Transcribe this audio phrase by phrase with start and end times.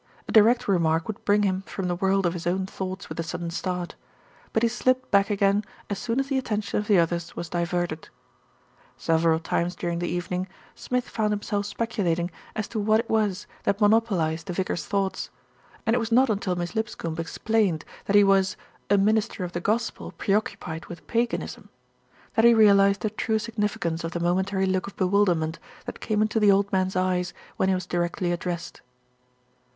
[0.27, 3.23] A direct remark would bring him from the world of his own thoughts with a
[3.23, 3.93] sudden start;
[4.51, 7.63] but he slipped back again as soon as the attention of the others was di
[7.63, 8.05] verted.
[8.97, 13.45] Several times during the evening, Smith found him self speculating as to what it was
[13.61, 15.29] that monopolised the vicar's thoughts,
[15.85, 18.57] and it was not until Miss Lipscombe explained that he was
[18.89, 21.69] "a minister of the gospel pre occupied with paganism"
[22.33, 26.23] that he realised the true sig nificance of the momentary look of bewilderment that came
[26.23, 28.81] into the old man's eyes when he was directly ad dressed.